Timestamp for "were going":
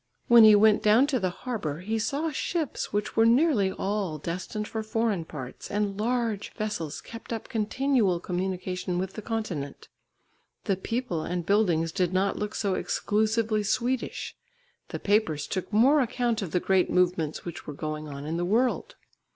17.67-18.07